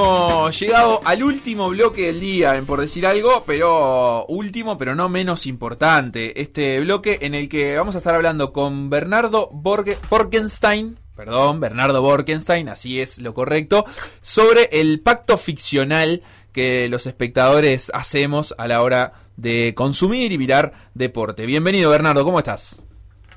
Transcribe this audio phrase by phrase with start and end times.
[0.00, 5.10] Hemos llegado al último bloque del día, en por decir algo, pero último, pero no
[5.10, 6.40] menos importante.
[6.40, 12.00] Este bloque en el que vamos a estar hablando con Bernardo Borge Borgenstein, perdón, Bernardo
[12.00, 13.84] Borgenstein, así es lo correcto,
[14.22, 16.22] sobre el pacto ficcional
[16.54, 21.44] que los espectadores hacemos a la hora de consumir y mirar deporte.
[21.44, 22.82] Bienvenido Bernardo, ¿cómo estás?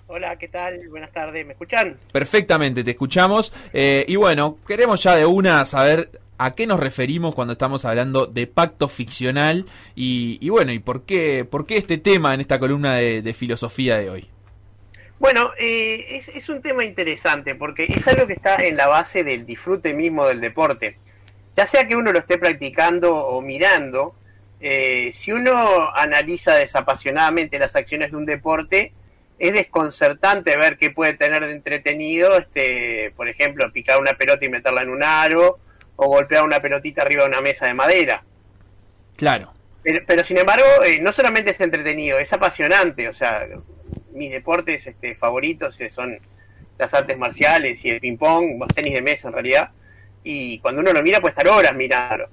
[0.08, 0.80] Hola, ¿qué tal?
[0.88, 1.98] Buenas tardes, ¿me escuchan?
[2.14, 3.52] Perfectamente, te escuchamos.
[3.74, 8.28] Eh, y bueno, queremos ya de una saber a qué nos referimos cuando estamos hablando
[8.28, 9.66] de pacto ficcional
[9.96, 14.10] y, bueno, y por qué, por qué este tema en esta columna de, filosofía de
[14.10, 14.28] hoy.
[15.20, 19.46] Bueno, eh, es, un tema interesante porque es algo que está en la base del
[19.46, 20.98] disfrute mismo del deporte.
[21.56, 24.14] Ya sea que uno lo esté practicando o mirando,
[24.60, 28.92] eh, si uno analiza desapasionadamente las acciones de un deporte,
[29.40, 34.50] es desconcertante ver qué puede tener de entretenido, este, por ejemplo, picar una pelota y
[34.50, 35.60] meterla en un aro,
[35.96, 38.24] o golpear una pelotita arriba de una mesa de madera.
[39.16, 39.54] Claro.
[39.84, 43.10] Pero, sin embargo, eh, no solamente es entretenido, es apasionante.
[43.10, 43.46] O sea,
[44.14, 46.18] mis deportes este, favoritos eh, son
[46.78, 49.70] las artes marciales y el ping-pong, los tenis de mesa en realidad.
[50.24, 52.26] Y cuando uno lo mira, puede estar horas mirando.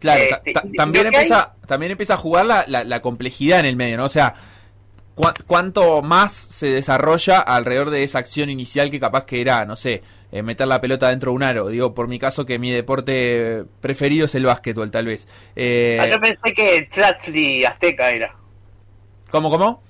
[0.00, 4.06] Claro, este, también, empieza, también empieza a jugar la, la, complejidad en el medio, ¿no?
[4.06, 4.34] O sea,
[5.46, 10.02] cuánto más se desarrolla alrededor de esa acción inicial que capaz que era, no sé,
[10.32, 11.68] eh, meter la pelota dentro de un aro.
[11.68, 15.28] Digo, por mi caso, que mi deporte preferido es el básquetbol, tal vez.
[15.56, 18.34] Eh, ah, yo pensé que el Tlatzli azteca era.
[19.30, 19.82] ¿Cómo, cómo?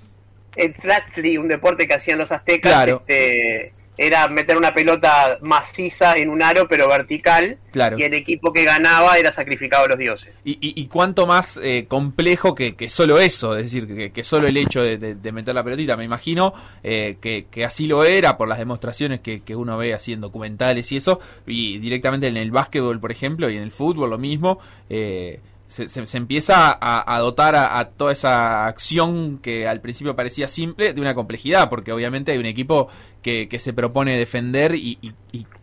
[0.56, 2.72] El Tlatzli, un deporte que hacían los aztecas.
[2.72, 3.02] Claro.
[3.06, 7.58] Este, era meter una pelota maciza en un aro, pero vertical.
[7.70, 7.98] Claro.
[7.98, 10.32] Y el equipo que ganaba era sacrificado a los dioses.
[10.42, 14.48] Y, y, cuánto más eh, complejo que, que, solo eso, es decir, que, que solo
[14.48, 15.98] el hecho de, meter la pelotita.
[15.98, 20.14] Me imagino eh, que, que, así lo era por las demostraciones que, uno ve así
[20.14, 21.20] en documentales y eso.
[21.46, 24.60] Y directamente en el básquetbol, por ejemplo, y en el fútbol lo mismo.
[24.88, 25.40] Eh,
[25.70, 31.00] se, se, empieza a, dotar a, toda esa acción que al principio parecía simple de
[31.00, 32.88] una complejidad, porque obviamente hay un equipo
[33.22, 34.98] que, se propone defender y,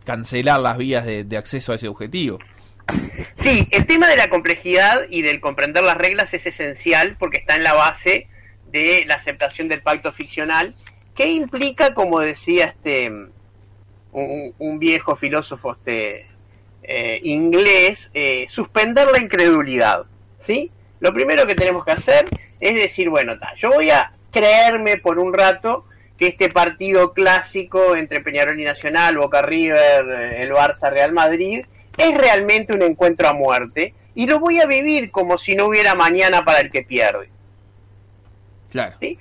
[0.06, 2.40] cancelar las vías de, acceso a ese objetivo.
[3.36, 7.58] Sí, el tema de la complejidad y del comprender las reglas es esencial porque está
[7.58, 8.28] en la base
[8.72, 10.74] de la aceptación del pacto ficcional,
[11.16, 13.12] que implica, como decía este
[14.14, 16.28] un, un viejo filósofo este
[16.88, 20.06] eh, inglés eh, suspender la incredulidad.
[20.40, 20.72] ¿sí?
[21.00, 22.26] Lo primero que tenemos que hacer
[22.60, 25.86] es decir, bueno, yo voy a creerme por un rato
[26.18, 31.66] que este partido clásico entre Peñarol y Nacional, Boca River, eh, el Barça, Real Madrid,
[31.98, 35.94] es realmente un encuentro a muerte y lo voy a vivir como si no hubiera
[35.94, 37.30] mañana para el que pierde.
[38.72, 38.96] Claro.
[39.00, 39.20] ¿Sí?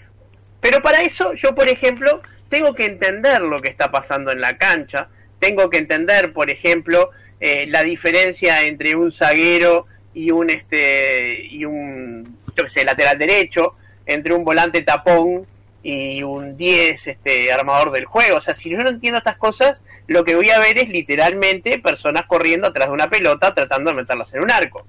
[0.60, 4.56] Pero para eso yo, por ejemplo, tengo que entender lo que está pasando en la
[4.56, 7.10] cancha, tengo que entender, por ejemplo,
[7.40, 13.74] eh, la diferencia entre un zaguero y un este y un yo sé, lateral derecho,
[14.06, 15.46] entre un volante tapón
[15.82, 18.38] y un 10 este armador del juego.
[18.38, 21.78] O sea, si yo no entiendo estas cosas, lo que voy a ver es literalmente
[21.78, 24.86] personas corriendo atrás de una pelota tratando de meterlas en un arco.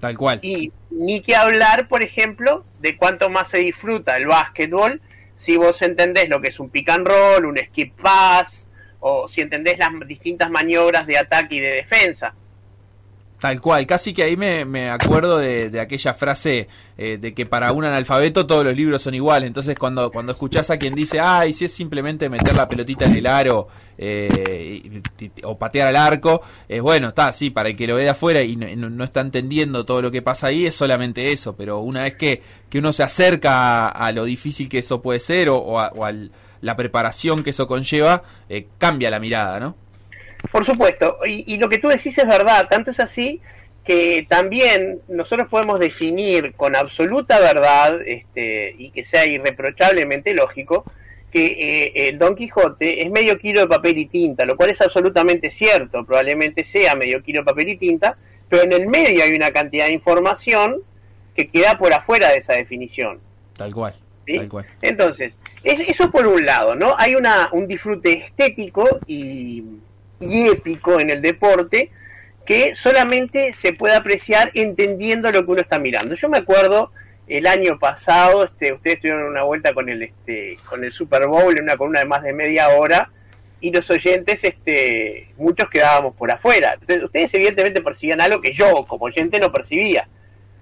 [0.00, 0.38] Tal cual.
[0.42, 5.00] Y ni que hablar, por ejemplo, de cuánto más se disfruta el básquetbol
[5.38, 8.67] si vos entendés lo que es un pick and roll, un skip pass,
[9.00, 12.34] o si entendés las distintas maniobras de ataque y de defensa.
[13.38, 16.66] Tal cual, casi que ahí me, me acuerdo de, de, aquella frase
[16.96, 19.46] eh, de que para un analfabeto todos los libros son iguales.
[19.46, 23.14] Entonces, cuando, cuando escuchás a quien dice, ay, si es simplemente meter la pelotita en
[23.14, 25.02] el aro eh,
[25.44, 28.42] o patear al arco, es bueno, está, sí, para el que lo ve de afuera
[28.42, 31.54] y no, está entendiendo todo lo que pasa ahí, es solamente eso.
[31.54, 35.48] Pero una vez que, que uno se acerca a, lo difícil que eso puede ser
[35.48, 36.12] o, o, a,
[36.60, 39.76] la preparación que eso conlleva, eh, cambia la mirada, ¿no?
[40.52, 43.40] Por supuesto, y, lo que tú decís es verdad, tanto es así
[43.84, 50.84] que también nosotros podemos definir con absoluta verdad este, y que sea irreprochablemente lógico
[51.32, 54.80] que eh, el Don Quijote es medio kilo de papel y tinta, lo cual es
[54.80, 58.16] absolutamente cierto, probablemente sea medio kilo de papel y tinta,
[58.48, 60.76] pero en el medio hay una cantidad de información
[61.36, 63.20] que queda por afuera de esa definición.
[63.56, 63.94] Tal cual.
[64.82, 65.34] Entonces,
[65.64, 66.94] eso por un lado, ¿no?
[66.98, 69.64] Hay una, un disfrute estético y
[70.20, 71.90] y épico en el deporte
[72.44, 76.14] que solamente se puede apreciar entendiendo lo que uno está mirando.
[76.14, 76.92] Yo me acuerdo
[77.26, 81.56] el año pasado, este, ustedes tuvieron una vuelta con el, este, con el Super Bowl,
[81.56, 83.10] en una columna de más de media hora,
[83.60, 86.78] y los oyentes, este, muchos quedábamos por afuera.
[86.80, 90.08] Entonces, ustedes evidentemente percibían algo que yo, como oyente, no percibía.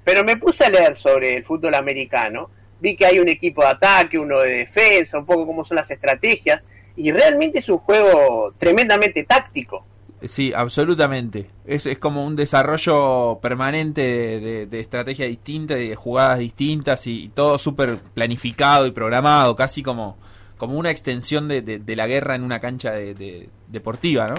[0.03, 3.69] Pero me puse a leer sobre el fútbol americano, vi que hay un equipo de
[3.69, 6.63] ataque, uno de defensa, un poco cómo son las estrategias,
[6.97, 9.85] y realmente es un juego tremendamente táctico.
[10.25, 11.47] Sí, absolutamente.
[11.67, 17.59] Es, es como un desarrollo permanente de, de, estrategia distinta, de jugadas distintas y, todo
[17.59, 20.17] súper planificado y programado, casi como,
[20.57, 24.37] como una extensión de, de, la guerra en una cancha de, deportiva, ¿no?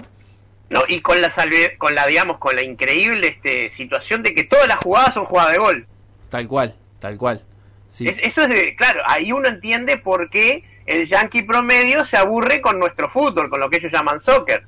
[0.70, 1.34] No, y con la
[1.78, 5.54] con la digamos con la increíble este, situación de que todas las jugadas son jugadas
[5.54, 5.88] de gol.
[6.30, 7.42] Tal cual, tal cual.
[7.98, 8.06] Sí.
[8.08, 12.80] eso es de, claro, ahí uno entiende por qué el yankee promedio se aburre con
[12.80, 14.64] nuestro fútbol, con lo que ellos llaman soccer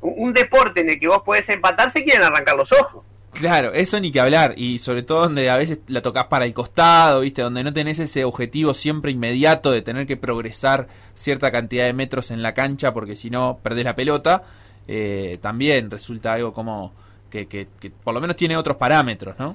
[0.00, 3.04] un deporte en el que vos podés empatar, se quieren arrancar los ojos.
[3.32, 4.54] Claro, eso ni que hablar.
[4.56, 7.42] Y sobre todo donde a veces la tocas para el costado, ¿viste?
[7.42, 12.30] Donde no tenés ese objetivo siempre inmediato de tener que progresar cierta cantidad de metros
[12.30, 14.42] en la cancha porque si no perdés la pelota.
[14.90, 16.94] Eh, también resulta algo como
[17.30, 17.66] que, que,
[18.02, 19.54] por lo menos tiene otros parámetros, ¿no?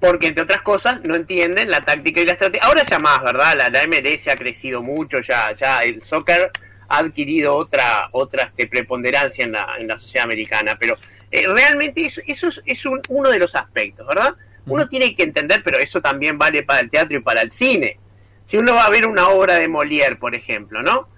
[0.00, 2.66] Porque entre otras cosas no entienden la táctica y la estrategia.
[2.66, 3.54] Ahora ya más, ¿verdad?
[3.56, 6.50] La, la MLS ha crecido mucho, ya, ya el soccer
[6.88, 10.96] ha adquirido otra, otra este, preponderancia en la, en la sociedad americana, pero
[11.30, 14.34] eh, realmente eso, eso es, uno de los aspectos, ¿verdad?
[14.66, 17.98] Uno tiene que entender, pero eso también vale para el teatro y para el cine.
[18.46, 21.08] Si uno va a ver una obra de Molière, por ejemplo, ¿no?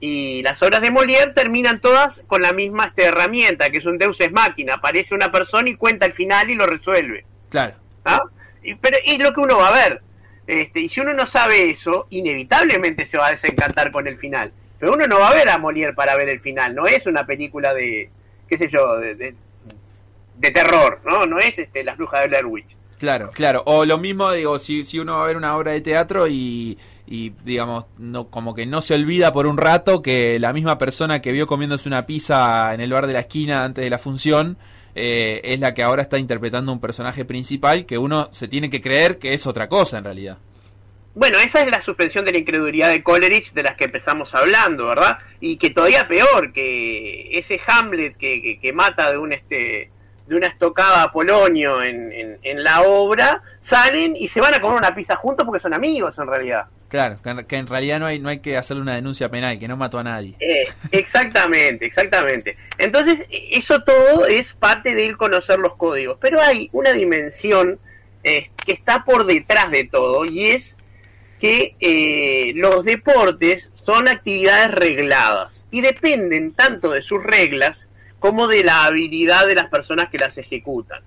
[0.00, 3.98] Y las obras de Molière terminan todas con la misma este, herramienta, que es un
[3.98, 4.74] deus es máquina.
[4.74, 7.24] Aparece una persona y cuenta el final y lo resuelve.
[7.48, 7.74] Claro.
[8.04, 8.22] ¿Ah?
[8.62, 10.02] Y, pero es lo que uno va a ver.
[10.46, 14.50] Este, y si uno no sabe eso, inevitablemente se va a desencantar con el final.
[14.78, 17.26] Pero uno no va a ver a Molière para ver el final, no es una
[17.26, 18.10] película de,
[18.48, 21.26] qué sé yo, de, de, terror, ¿no?
[21.26, 22.76] No es este Las brujas de Blair Witch.
[22.98, 23.62] Claro, claro.
[23.66, 26.78] O lo mismo, digo, si, si uno va a ver una obra de teatro y,
[27.06, 31.20] y digamos, no, como que no se olvida por un rato que la misma persona
[31.20, 34.56] que vio comiéndose una pizza en el bar de la esquina antes de la función
[34.98, 38.80] eh, es la que ahora está interpretando un personaje principal que uno se tiene que
[38.80, 40.38] creer que es otra cosa en realidad.
[41.14, 44.86] Bueno, esa es la suspensión de la incredulidad de Coleridge de las que empezamos hablando,
[44.86, 45.18] ¿verdad?
[45.40, 49.90] Y que todavía peor, que ese Hamlet que, que, mata de un este
[50.26, 54.78] de una estocada a Polonio en, en, la obra, salen y se van a comer
[54.78, 56.66] una pizza juntos porque son amigos en realidad.
[56.88, 59.76] Claro, que en realidad no hay, no hay que hacerle una denuncia penal, que no
[59.76, 60.34] mató a nadie.
[60.40, 62.56] Eh, exactamente, exactamente.
[62.78, 66.16] Entonces, eso todo es parte de él conocer los códigos.
[66.18, 67.78] Pero hay una dimensión
[68.24, 70.76] eh, que está por detrás de todo y es
[71.40, 77.88] que eh, los deportes son actividades regladas y dependen tanto de sus reglas
[78.18, 81.02] como de la habilidad de las personas que las ejecutan.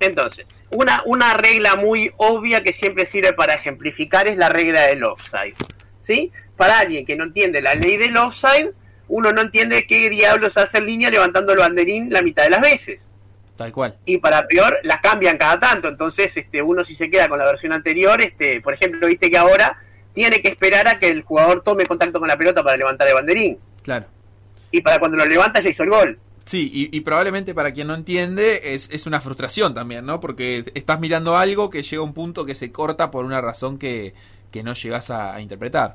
[0.00, 5.04] Entonces, una, una regla muy obvia que siempre sirve para ejemplificar es la regla del
[5.04, 5.54] offside.
[6.02, 6.32] ¿sí?
[6.56, 8.72] Para alguien que no entiende la ley del offside,
[9.08, 12.60] uno no entiende qué diablos hace en línea levantando el banderín la mitad de las
[12.60, 13.00] veces.
[13.56, 13.96] Tal cual.
[14.06, 15.88] Y para peor, las cambian cada tanto.
[15.88, 19.36] Entonces, este, uno si se queda con la versión anterior, este, por ejemplo, viste que
[19.36, 19.78] ahora
[20.14, 23.14] tiene que esperar a que el jugador tome contacto con la pelota para levantar el
[23.14, 23.58] banderín.
[23.82, 24.06] Claro.
[24.70, 26.18] Y para cuando lo levanta ya hizo el gol.
[26.50, 30.18] Sí, y, probablemente para quien no entiende es, es, una frustración también, ¿no?
[30.18, 33.78] Porque estás mirando algo que llega a un punto que se corta por una razón
[33.78, 34.14] que,
[34.50, 35.94] que no llegas a, a interpretar.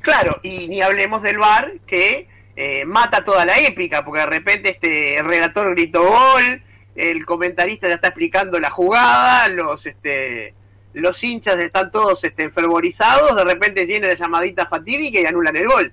[0.00, 2.26] Claro, y ni hablemos del VAR que
[2.56, 6.60] eh, mata toda la épica, porque de repente este el relator gritó gol,
[6.96, 10.52] el comentarista ya está explicando la jugada, los este
[10.94, 15.68] los hinchas están todos este, enfervorizados, de repente tiene la llamadita fatídica y anulan el
[15.68, 15.92] gol.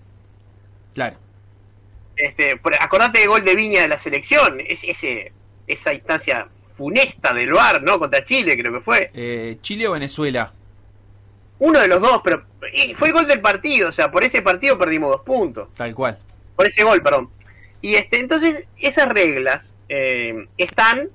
[0.95, 1.17] Claro.
[2.15, 5.31] Este, acordate del gol de Viña de la selección, es, ese,
[5.67, 7.99] esa instancia funesta del VAR, ¿no?
[7.99, 9.11] Contra Chile, creo que fue.
[9.13, 10.51] Eh, Chile o Venezuela.
[11.59, 12.43] Uno de los dos, pero
[12.97, 15.69] fue el gol del partido, o sea, por ese partido perdimos dos puntos.
[15.73, 16.17] Tal cual
[16.55, 17.29] por ese gol, perdón.
[17.81, 21.09] Y este, entonces esas reglas eh, están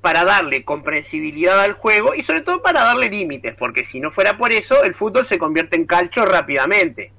[0.00, 4.36] para darle comprensibilidad al juego y sobre todo para darle límites, porque si no fuera
[4.36, 7.12] por eso, el fútbol se convierte en calcho rápidamente.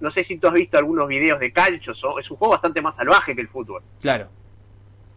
[0.00, 2.96] No sé si tú has visto algunos videos de calcho, es un juego bastante más
[2.96, 3.82] salvaje que el fútbol.
[4.00, 4.28] Claro.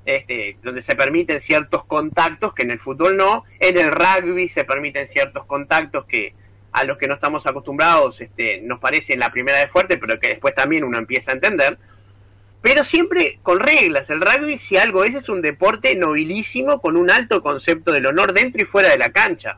[0.06, 4.66] Este, donde se permiten ciertos contactos que en el fútbol no, en el rugby se
[4.66, 6.36] permiten ciertos contactos que
[6.74, 10.20] a los que no estamos acostumbrados este, nos parece en la primera de fuerte, pero
[10.20, 11.78] que después también uno empieza a entender.
[12.62, 14.10] Pero siempre con reglas.
[14.10, 18.34] El rugby, si algo es, es un deporte nobilísimo con un alto concepto del honor
[18.34, 19.58] dentro y fuera de la cancha.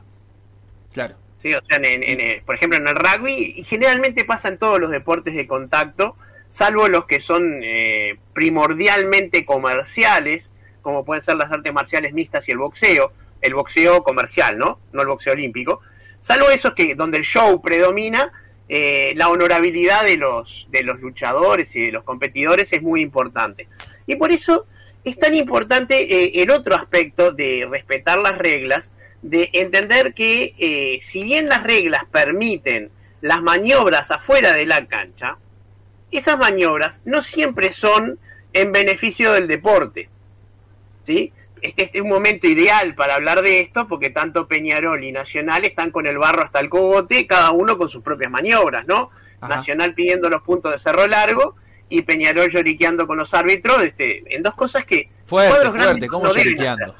[0.92, 1.16] Claro.
[1.54, 5.34] O sea, en, por ejemplo, en el rugby, y generalmente pasa en todos los deportes
[5.34, 6.16] de contacto,
[6.50, 10.50] salvo los que son eh, primordialmente comerciales,
[10.82, 13.12] como pueden ser las artes marciales mixtas y el boxeo,
[13.42, 14.78] el boxeo comercial, ¿no?
[14.92, 15.80] No el boxeo olímpico.
[16.22, 18.32] Salvo esos que donde el show predomina,
[18.68, 23.68] eh, la honorabilidad de los, de los luchadores y de los competidores es muy importante.
[24.06, 24.66] Y por eso
[25.04, 28.90] es tan importante eh, el otro aspecto de respetar las reglas,
[29.22, 35.38] de entender que eh, si bien las reglas permiten las maniobras afuera de la cancha,
[36.10, 38.18] esas maniobras no siempre son
[38.52, 40.08] en beneficio del deporte.
[41.04, 41.32] ¿sí?
[41.62, 45.90] Este es un momento ideal para hablar de esto porque tanto Peñarol y Nacional están
[45.90, 49.10] con el barro hasta el cogote, cada uno con sus propias maniobras, ¿no?
[49.40, 51.56] Nacional pidiendo los puntos de cerro largo
[51.88, 55.08] y Peñarol lloriqueando con los árbitros este, en dos cosas que...
[55.24, 56.94] Fuerte, fuerte, ¿cómo lloriqueando?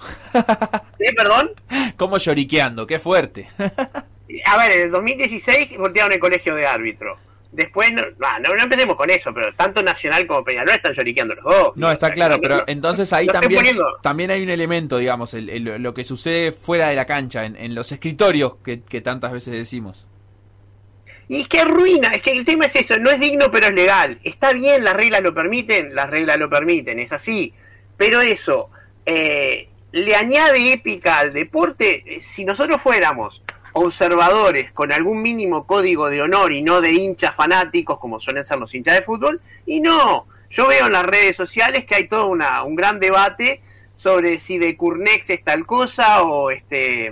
[1.06, 1.52] ¿Sí, perdón?
[1.96, 2.86] ¿Cómo lloriqueando?
[2.86, 3.48] Qué fuerte.
[4.44, 7.16] A ver, en el 2016 voltearon el colegio de árbitro.
[7.52, 11.76] Después, no, no, empecemos con eso, pero tanto Nacional como Peñarol están lloriqueando los dos.
[11.76, 16.52] No, está claro, pero entonces ahí también, también hay un elemento, digamos, lo que sucede
[16.52, 20.06] fuera de la cancha, en, los escritorios que, tantas veces decimos.
[21.28, 23.72] Y es que ruina, es que el tema es eso, no es digno pero es
[23.72, 24.18] legal.
[24.22, 27.54] Está bien, las reglas lo permiten, las reglas lo permiten, es así.
[27.96, 28.70] Pero eso,
[29.06, 36.10] eh, le añade épica al deporte, eh, si nosotros fuéramos observadores con algún mínimo código
[36.10, 39.40] de honor y no de hinchas fanáticos como suelen ser los hinchas de fútbol.
[39.64, 43.62] Y no, yo veo en las redes sociales que hay todo una, un gran debate
[43.96, 47.10] sobre si de Curnex es tal cosa o este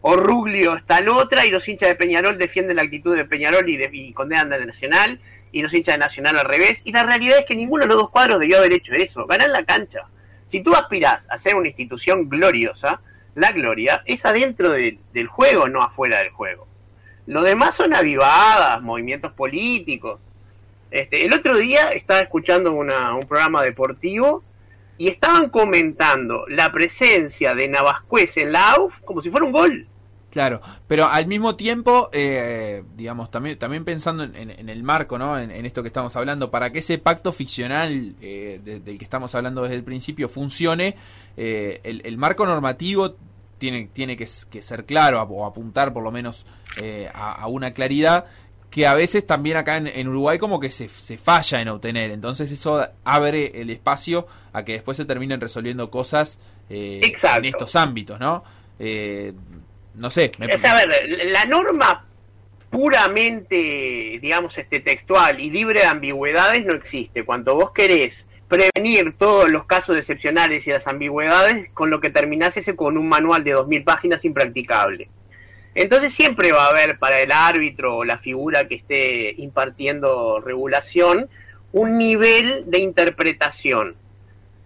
[0.00, 3.68] o Ruglio es tal otra y los hinchas de Peñarol defienden la actitud de Peñarol
[3.68, 5.20] y, de, condenan de Nacional
[5.52, 6.80] y los hinchas de Nacional al revés.
[6.82, 9.50] Y la realidad es que ninguno de los dos cuadros debió haber hecho eso, ganar
[9.50, 10.08] la cancha.
[10.52, 13.00] Si tú aspiras a ser una institución gloriosa,
[13.34, 16.68] la gloria es adentro del juego, no afuera del juego.
[17.24, 20.20] Lo demás son avivadas, movimientos políticos.
[20.90, 22.90] Este, el otro día estaba escuchando un
[23.26, 24.44] programa deportivo
[24.98, 29.86] y estaban comentando la presencia de Navascuez en la AUF como si fuera un gol.
[30.32, 35.38] Claro, pero al mismo tiempo, eh, digamos, también, también pensando en, el marco, ¿no?
[35.38, 39.60] En, esto que estamos hablando, para que ese pacto ficcional eh, del que estamos hablando
[39.60, 40.96] desde el principio funcione,
[41.36, 43.14] eh, el, marco normativo
[43.58, 46.46] tiene, tiene que, ser claro o apuntar por lo menos
[47.12, 48.24] a, una claridad
[48.70, 52.10] que a veces también acá en, Uruguay como que se, se, falla en obtener.
[52.10, 56.38] Entonces eso abre el espacio a que después se terminen resolviendo cosas
[56.70, 58.42] en estos ámbitos, ¿no?
[59.94, 60.32] No sé.
[60.38, 60.46] Me...
[60.46, 62.06] a ver, la norma
[62.70, 67.24] puramente, digamos, este textual y libre de ambigüedades no existe.
[67.24, 72.56] Cuando vos querés prevenir todos los casos excepcionales y las ambigüedades, con lo que terminás
[72.56, 75.08] ese con un manual de 2.000 páginas impracticable.
[75.74, 81.28] Entonces siempre va a haber para el árbitro o la figura que esté impartiendo regulación
[81.72, 83.96] un nivel de interpretación.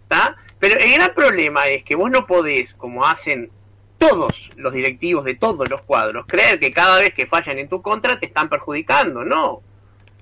[0.03, 0.37] ¿está?
[0.59, 3.51] Pero el gran problema es que vos no podés, como hacen
[3.99, 7.83] todos los directivos de todos los cuadros creer que cada vez que fallan en tu
[7.83, 9.25] contra te están perjudicando.
[9.25, 9.63] No.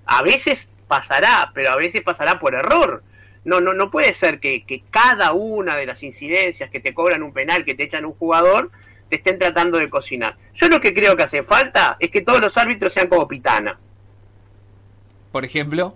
[0.06, 3.02] A veces pasará, pero a veces pasará por error.
[3.44, 7.22] No, no, no puede ser que, que cada una de las incidencias que te cobran
[7.22, 8.70] un penal, que te echan un jugador,
[9.10, 10.36] te estén tratando de cocinar.
[10.54, 13.78] Yo lo que creo que hace falta es que todos los árbitros sean como Pitana.
[15.30, 15.94] Por ejemplo.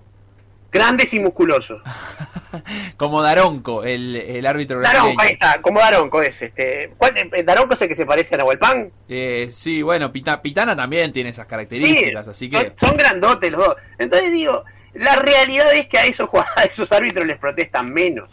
[0.71, 1.81] Grandes y musculosos.
[2.97, 6.41] como Daronco, el, el árbitro Daronco, ahí está, como Daronco es.
[6.41, 8.91] Este, ¿cuál, eh, ¿Daronco es el que se parece a Nahuel Pan?
[9.09, 12.73] Eh, sí, bueno, Pitana también tiene esas características, así que...
[12.81, 13.77] Son, grandotes los dos.
[13.99, 14.65] Entonces digo,
[14.95, 18.31] la realidad es que a esos, a esos árbitros les protestan menos.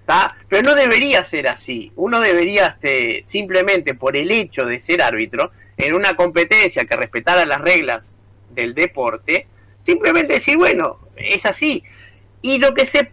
[0.00, 0.36] ¿está?
[0.48, 1.92] Pero no debería ser así.
[1.96, 7.46] Uno debería, este, simplemente por el hecho de ser árbitro, en una competencia que respetara
[7.46, 8.12] las reglas
[8.50, 9.46] del deporte,
[9.84, 11.82] simplemente decir, bueno, es así.
[12.42, 13.12] Y lo que se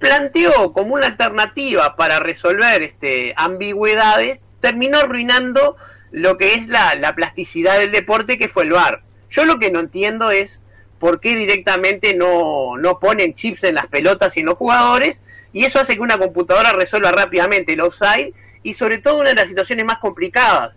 [0.00, 5.76] planteó como una alternativa para resolver este, ambigüedades, terminó arruinando
[6.10, 9.02] lo que es la, plasticidad del deporte que fue el VAR.
[9.30, 10.60] Yo lo que no entiendo es
[10.98, 15.20] por qué directamente no, no ponen chips en las pelotas y en los jugadores,
[15.52, 19.36] y eso hace que una computadora resuelva rápidamente el offside y sobre todo una de
[19.36, 20.74] las situaciones más complicadas.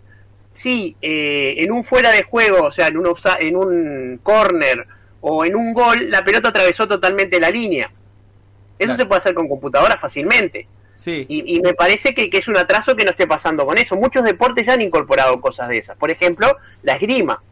[0.52, 3.06] Si eh, en un fuera de juego, o sea, en un,
[3.40, 4.86] en un corner
[5.20, 7.90] o en un gol, la pelota atravesó totalmente la línea
[8.78, 10.66] eso se puede hacer con computadora fácilmente.
[10.94, 11.26] Sí.
[11.28, 13.96] Y, me parece que, es un atraso que no esté pasando con eso.
[13.96, 15.96] Muchos deportes ya han incorporado cosas de esas.
[15.96, 17.42] Por ejemplo, la esgrima.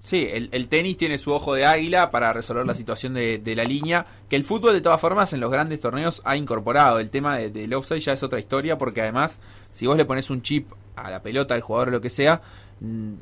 [0.00, 4.06] Sí, el, tenis tiene su ojo de águila para resolver la situación de, la línea,
[4.30, 7.00] que el fútbol de todas formas en los grandes torneos ha incorporado.
[7.00, 9.40] El tema del offside ya es otra historia porque además
[9.72, 12.40] si vos le pones un chip a la pelota, al jugador o lo que sea,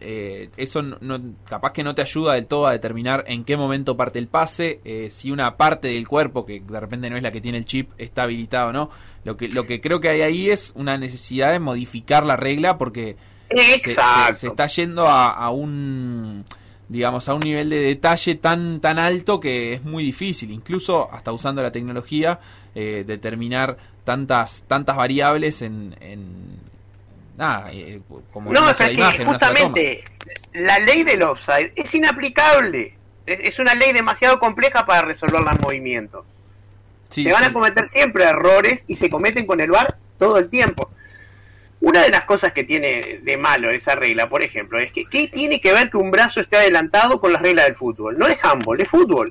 [0.01, 3.97] eh, eso no, capaz que no te ayuda del todo a determinar en qué momento
[3.97, 7.33] parte el pase, eh, si una parte del cuerpo, que de repente no es la
[7.33, 8.91] que tiene el chip, está habilitada o no.
[9.25, 12.79] Lo que, lo que creo que hay ahí es una necesidad de modificar la regla
[12.79, 13.17] porque
[13.51, 13.93] se,
[14.47, 16.45] está yendo a, un
[16.89, 21.33] digamos a un nivel de detalle tan tan alto que es muy difícil incluso hasta
[21.33, 22.41] usando la tecnología
[22.75, 25.95] eh, determinar tantas tantas variables en,
[27.39, 28.01] nada, eh,
[28.33, 30.05] como no, es que justamente
[30.53, 32.95] la ley del offside es inaplicable.
[33.27, 36.25] Es, una ley demasiado compleja para resolver los movimientos.
[37.09, 40.91] se van a cometer siempre errores y se cometen con el VAR todo el tiempo.
[41.81, 45.29] Una de las cosas que tiene de malo esa regla, por ejemplo, es que ¿qué
[45.29, 48.19] tiene que ver que un brazo esté adelantado con las reglas del fútbol?
[48.19, 49.31] No es handball, es fútbol.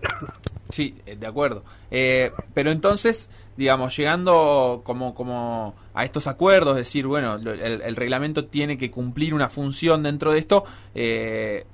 [0.70, 1.64] Sí, eh, de acuerdo.
[1.92, 8.78] Eh, pero entonces, digamos, llegando como, como a estos acuerdos, decir, bueno, el, reglamento tiene
[8.78, 11.66] que cumplir una función dentro de esto, eh,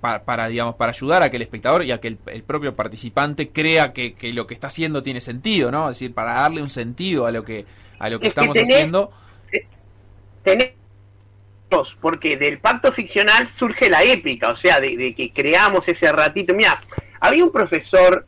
[0.00, 3.92] para, digamos, para ayudar a que el espectador y a que el, propio participante crea
[3.92, 5.90] que, lo que está haciendo tiene sentido, ¿no?
[5.90, 7.66] Es decir, para darle un sentido a lo que,
[7.98, 9.10] a lo que estamos haciendo.
[10.42, 10.74] Tenemos
[12.00, 16.54] porque del pacto ficcional surge la épica, o sea, de, de que creamos ese ratito.
[16.54, 16.80] Mira,
[17.18, 18.24] había un profesor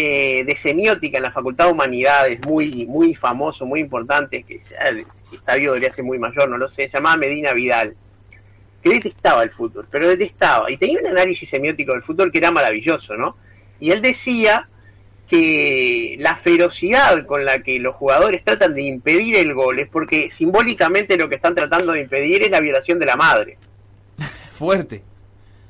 [0.00, 4.62] eh, de semiótica en la Facultad de Humanidades, muy, muy famoso, muy importante, que
[5.32, 7.96] está vivo, debería ser muy mayor, no lo sé, se llamaba Medina Vidal,
[8.80, 12.52] que detestaba el fútbol, pero detestaba, y tenía un análisis semiótico del fútbol que era
[12.52, 13.38] maravilloso, ¿no?
[13.80, 14.68] Y él decía
[15.28, 20.30] que la ferocidad con la que los jugadores tratan de impedir el gol es porque
[20.30, 23.58] simbólicamente lo que están tratando de impedir es la violación de la madre.
[24.52, 25.02] Fuerte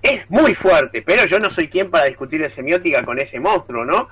[0.03, 3.85] es muy fuerte, pero yo no soy quien para discutir de semiótica con ese monstruo,
[3.85, 4.09] ¿no?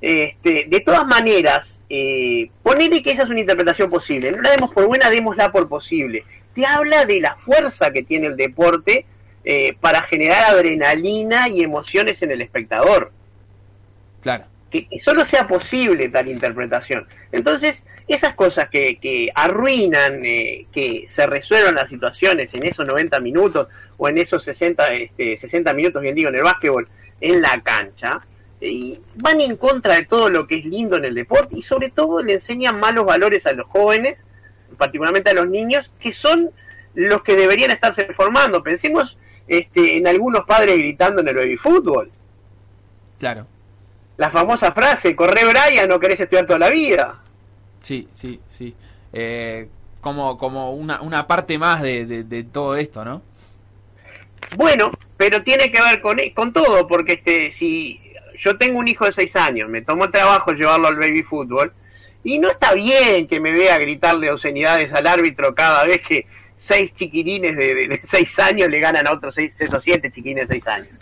[0.00, 4.72] Este, de todas maneras, eh, ponele que esa es una interpretación posible, no la demos
[4.72, 6.24] por buena, démosla por posible.
[6.54, 9.06] Te habla de la fuerza que tiene el deporte
[9.44, 13.12] eh, para generar adrenalina y emociones en el espectador.
[14.20, 14.44] Claro.
[14.70, 17.06] Que, solo sea posible tal interpretación.
[17.30, 23.18] Entonces, esas cosas que, que arruinan, eh, que se resuelvan las situaciones en esos 90
[23.20, 26.88] minutos, o en esos 60, este, 60 minutos, bien digo, en el básquetbol,
[27.20, 28.20] en la cancha,
[28.60, 31.90] y van en contra de todo lo que es lindo en el deporte y sobre
[31.90, 34.18] todo le enseñan malos valores a los jóvenes,
[34.78, 36.50] particularmente a los niños, que son
[36.94, 38.62] los que deberían estarse formando.
[38.62, 42.10] Pensemos este, en algunos padres gritando en el baby fútbol.
[43.18, 43.46] Claro.
[44.16, 47.22] La famosa frase, corre Brian, no querés estudiar toda la vida.
[47.86, 48.74] Sí, sí, sí.
[49.12, 49.68] Eh,
[50.00, 53.22] como, como una, una parte más de, de todo esto, ¿no?
[54.56, 58.00] Bueno, pero tiene que ver con, con todo, porque este, si
[58.40, 61.72] yo tengo un hijo de 6 años, me tomo trabajo llevarlo al baby fútbol,
[62.24, 66.26] y no está bien que me vea gritarle obscenidades al árbitro cada vez que
[66.58, 70.54] seis chiquilines de, de, 6 años le ganan a otros seis, esos siete chiquilines de
[70.54, 70.94] 6 años.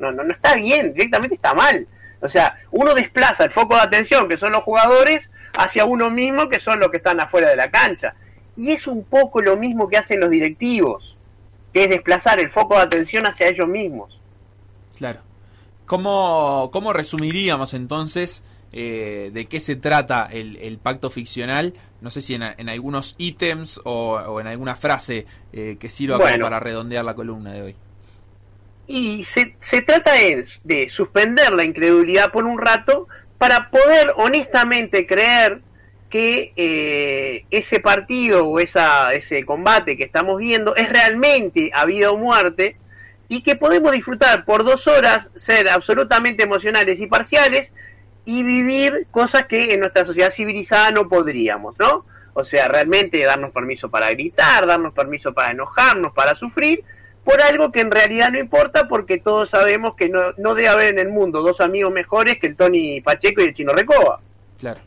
[0.00, 1.86] No, no, no está bien, directamente está mal.
[2.20, 6.48] O sea, uno desplaza el foco de atención, que son los jugadores, hacia uno mismo,
[6.48, 8.14] que son los que están afuera de la cancha.
[8.56, 11.16] Y es un poco lo mismo que hacen los directivos
[11.76, 14.18] que es desplazar el foco de atención hacia ellos mismos.
[14.96, 15.20] Claro.
[15.84, 21.74] ¿Cómo, cómo resumiríamos entonces eh, de qué se trata el, pacto ficcional?
[22.00, 27.04] No sé si en, algunos ítems o, en alguna frase eh, que sirva para redondear
[27.04, 27.76] la columna de hoy.
[28.86, 33.06] Y se, se trata de suspender la incredulidad por un rato
[33.38, 35.60] para poder honestamente creer
[36.10, 42.10] que eh, ese partido o esa, ese combate que estamos viendo es realmente a vida
[42.10, 42.76] o muerte
[43.28, 47.72] y que podemos disfrutar por dos horas, ser absolutamente emocionales y parciales
[48.24, 52.06] y vivir cosas que en nuestra sociedad civilizada no podríamos, ¿no?
[52.34, 56.84] O sea, realmente darnos permiso para gritar, darnos permiso para enojarnos, para sufrir,
[57.26, 60.92] por algo que en realidad no importa porque todos sabemos que no, no debe haber
[60.92, 64.20] en el mundo dos amigos mejores que el Tony Pacheco y el Chino Recoba.
[64.60, 64.78] Claro.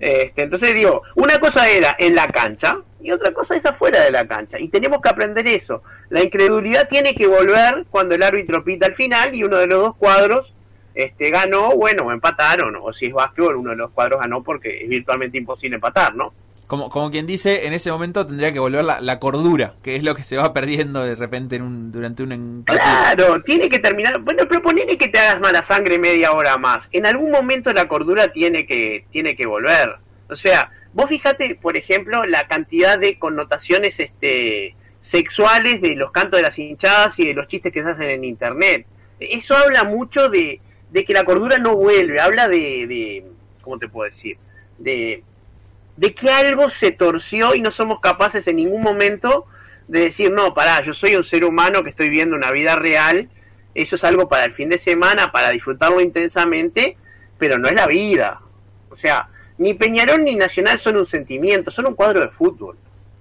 [0.00, 4.12] Este, entonces digo, una cosa era en la cancha y otra cosa es afuera de
[4.12, 4.58] la cancha.
[4.58, 5.82] Y tenemos que aprender eso.
[6.08, 9.78] La incredulidad tiene que volver cuando el árbitro pita al final y uno de los
[9.78, 10.54] dos cuadros
[10.94, 12.76] este, ganó, bueno, empataron.
[12.80, 16.32] O si es básquetbol, uno de los cuadros ganó porque es virtualmente imposible empatar, ¿no?
[16.72, 20.14] Como, como quien dice, en ese momento tendría que volver la, cordura, que es lo
[20.14, 24.18] que se va perdiendo de repente en un, durante un Claro, tiene que terminar.
[24.20, 26.88] Bueno, pero que te hagas mala sangre media hora más.
[26.90, 29.96] En algún momento la cordura tiene que, tiene que volver.
[30.30, 36.38] O sea, vos fíjate, por ejemplo, la cantidad de connotaciones este, sexuales de los cantos
[36.38, 38.86] de las hinchadas y de los chistes que se hacen en internet.
[39.20, 43.24] Eso habla mucho de, de que la cordura no vuelve, habla de, de
[43.60, 44.38] ¿cómo te puedo decir?
[44.78, 45.22] De
[45.96, 49.46] de que algo se torció y no somos capaces en ningún momento
[49.88, 53.28] de decir, no, pará, yo soy un ser humano que estoy viendo una vida real,
[53.74, 56.96] eso es algo para el fin de semana, para disfrutarlo intensamente,
[57.38, 58.40] pero no es la vida.
[58.90, 59.28] O sea,
[59.58, 62.76] ni Peñarol ni Nacional son un sentimiento, son un cuadro de fútbol.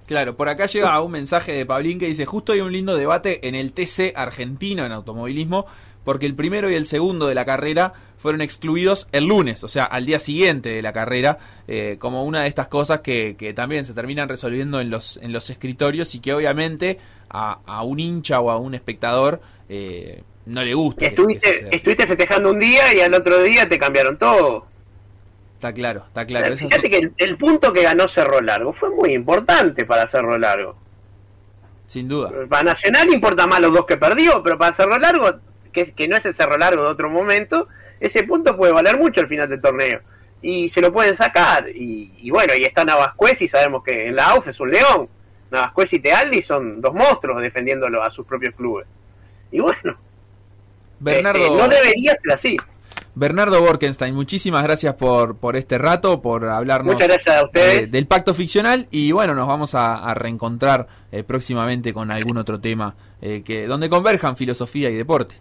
[0.07, 3.47] Claro, por acá llega un mensaje de Pablín que dice, justo hay un lindo debate
[3.47, 5.65] en el TC argentino en automovilismo,
[6.03, 9.83] porque el primero y el segundo de la carrera fueron excluidos el lunes, o sea,
[9.85, 13.83] al día siguiente de la carrera, eh, como una de estas cosas que, que, también
[13.83, 18.39] se terminan resolviendo en los, en los escritorios y que obviamente a, a un hincha
[18.39, 21.05] o a un espectador eh, no le gusta.
[21.05, 24.67] Estuviste, estuviste festejando un día y al otro día te cambiaron todo.
[25.55, 26.55] Está claro, está claro.
[26.55, 30.75] Fíjate que el, punto que ganó Cerro Largo fue muy importante para Cerro Largo.
[31.87, 32.31] Sin duda.
[32.49, 35.39] Para Nacional importa más los dos que perdió, pero para Cerro Largo,
[35.71, 37.67] que, que no es el Cerro Largo de otro momento,
[38.01, 40.01] ese punto puede valer mucho al final del torneo.
[40.41, 41.69] Y se lo pueden sacar.
[41.69, 45.07] Y, bueno, y está Navascuez y sabemos que en la AUF es un león.
[45.51, 48.87] Navascuez y Tealdi son dos monstruos defendiéndolo a sus propios clubes.
[49.51, 49.97] Y bueno,
[50.99, 51.45] Bernardo...
[51.45, 52.57] Eh, no debería ser así.
[53.13, 59.35] Bernardo Borkenstein, muchísimas gracias por, por este rato, por hablarnos del pacto ficcional y bueno,
[59.35, 64.89] nos vamos a, reencontrar eh, próximamente con algún otro tema eh, que donde converjan filosofía
[64.89, 65.35] y deporte.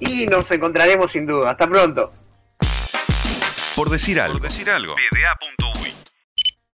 [0.00, 1.50] Y nos encontraremos sin duda.
[1.50, 2.12] Hasta pronto.
[3.74, 4.38] Por decir algo.
[4.38, 4.94] Por decir algo.